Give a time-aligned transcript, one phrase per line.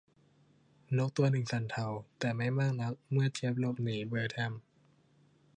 [0.97, 1.85] นกตัวหนึ่งสั่นเทา
[2.19, 4.53] แต่ไม่มากนักเมื่อเจี๊ยบหลบหนีเบอร์แทรม